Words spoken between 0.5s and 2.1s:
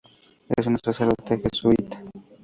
Es un sacerdote jesuita.